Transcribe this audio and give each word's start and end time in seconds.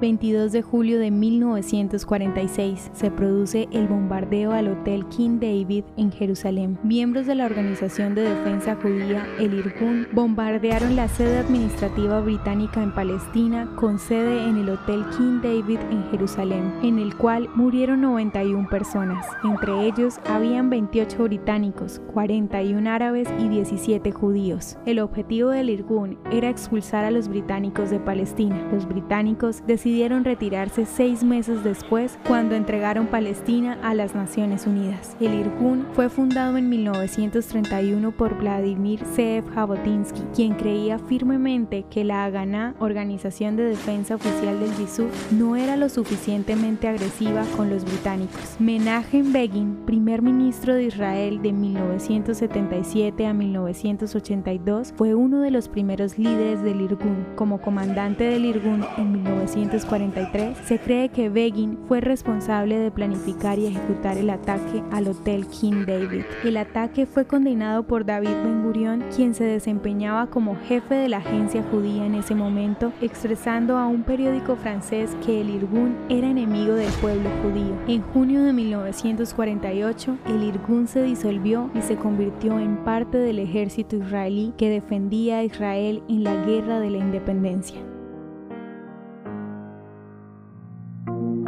22 0.00 0.52
de 0.52 0.60
julio 0.60 0.98
de 0.98 1.10
1946 1.10 2.90
se 2.92 3.10
produce 3.10 3.66
el 3.72 3.88
bombardeo 3.88 4.52
al 4.52 4.68
Hotel 4.68 5.06
King 5.06 5.38
David 5.40 5.84
en 5.96 6.12
Jerusalén. 6.12 6.78
Miembros 6.82 7.26
de 7.26 7.34
la 7.34 7.46
Organización 7.46 8.14
de 8.14 8.22
Defensa 8.22 8.76
Judía, 8.76 9.26
el 9.38 9.54
Irgun, 9.54 10.06
bombardearon 10.12 10.96
la 10.96 11.08
sede 11.08 11.38
administrativa 11.38 12.20
británica 12.20 12.82
en 12.82 12.94
Palestina 12.94 13.70
con 13.76 13.98
sede 13.98 14.42
en 14.46 14.58
el 14.58 14.68
Hotel 14.68 15.02
King 15.16 15.40
David 15.42 15.78
en 15.90 16.04
Jerusalén, 16.10 16.74
en 16.82 16.98
el 16.98 17.16
cual 17.16 17.48
murieron 17.54 18.02
91 18.02 18.68
personas. 18.68 19.26
Entre 19.44 19.86
ellos 19.86 20.16
habían 20.26 20.68
28 20.68 21.22
británicos, 21.22 22.02
41 22.12 22.90
árabes 22.90 23.28
y 23.38 23.48
17 23.48 24.12
judíos. 24.12 24.76
El 24.84 24.98
objetivo 24.98 25.50
del 25.50 25.70
Irgun 25.70 26.18
era 26.30 26.50
expulsar 26.50 27.04
a 27.04 27.10
los 27.10 27.28
británicos 27.28 27.88
de 27.88 27.98
Palestina. 27.98 28.68
Los 28.70 28.86
británicos 28.86 29.62
decidieron 29.66 29.85
decidieron 29.86 30.24
retirarse 30.24 30.84
seis 30.84 31.22
meses 31.22 31.62
después 31.62 32.18
cuando 32.26 32.56
entregaron 32.56 33.06
Palestina 33.06 33.78
a 33.84 33.94
las 33.94 34.16
Naciones 34.16 34.66
Unidas. 34.66 35.16
El 35.20 35.32
Irgun 35.32 35.86
fue 35.92 36.08
fundado 36.08 36.56
en 36.56 36.68
1931 36.68 38.10
por 38.10 38.36
Vladimir 38.36 38.98
Zeev 39.14 39.48
Jabotinsky, 39.54 40.22
quien 40.34 40.54
creía 40.54 40.98
firmemente 40.98 41.84
que 41.88 42.02
la 42.02 42.24
Haganah, 42.24 42.74
Organización 42.80 43.54
de 43.54 43.62
Defensa 43.62 44.16
Oficial 44.16 44.58
del 44.58 44.74
Yisuf, 44.74 45.30
no 45.30 45.54
era 45.54 45.76
lo 45.76 45.88
suficientemente 45.88 46.88
agresiva 46.88 47.44
con 47.56 47.70
los 47.70 47.84
británicos. 47.84 48.56
Menachem 48.58 49.32
Begin, 49.32 49.84
primer 49.86 50.20
ministro 50.20 50.74
de 50.74 50.86
Israel 50.86 51.40
de 51.42 51.52
1977 51.52 53.24
a 53.24 53.32
1982, 53.32 54.94
fue 54.96 55.14
uno 55.14 55.42
de 55.42 55.52
los 55.52 55.68
primeros 55.68 56.18
líderes 56.18 56.60
del 56.64 56.80
Irgun. 56.80 57.24
Como 57.36 57.60
comandante 57.60 58.24
del 58.24 58.46
Irgun 58.46 58.84
en 58.96 59.12
1977, 59.84 60.66
se 60.66 60.78
cree 60.78 61.08
que 61.10 61.28
Begin 61.28 61.78
fue 61.86 62.00
responsable 62.00 62.78
de 62.78 62.90
planificar 62.90 63.58
y 63.58 63.66
ejecutar 63.66 64.16
el 64.16 64.30
ataque 64.30 64.82
al 64.90 65.08
Hotel 65.08 65.46
King 65.46 65.84
David. 65.86 66.24
El 66.44 66.56
ataque 66.56 67.06
fue 67.06 67.26
condenado 67.26 67.82
por 67.84 68.04
David 68.04 68.30
Ben 68.42 68.62
Gurion, 68.62 69.04
quien 69.14 69.34
se 69.34 69.44
desempeñaba 69.44 70.28
como 70.28 70.56
jefe 70.56 70.94
de 70.94 71.08
la 71.08 71.18
agencia 71.18 71.62
judía 71.70 72.06
en 72.06 72.14
ese 72.14 72.34
momento, 72.34 72.92
expresando 73.00 73.76
a 73.76 73.86
un 73.86 74.02
periódico 74.02 74.56
francés 74.56 75.16
que 75.24 75.40
el 75.40 75.50
Irgun 75.50 75.96
era 76.08 76.28
enemigo 76.28 76.74
del 76.74 76.92
pueblo 76.94 77.28
judío. 77.42 77.74
En 77.86 78.02
junio 78.02 78.42
de 78.42 78.52
1948, 78.52 80.18
el 80.26 80.42
Irgun 80.42 80.88
se 80.88 81.02
disolvió 81.02 81.70
y 81.74 81.82
se 81.82 81.96
convirtió 81.96 82.58
en 82.58 82.76
parte 82.78 83.18
del 83.18 83.38
ejército 83.38 83.96
israelí 83.96 84.54
que 84.56 84.70
defendía 84.70 85.38
a 85.38 85.44
Israel 85.44 86.02
en 86.08 86.24
la 86.24 86.34
guerra 86.44 86.80
de 86.80 86.90
la 86.90 86.98
independencia. 86.98 87.95